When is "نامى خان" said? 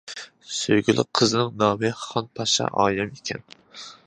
1.65-2.33